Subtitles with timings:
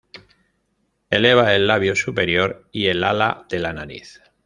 [1.11, 4.19] Eleva el labio superior y el ala de la nariz.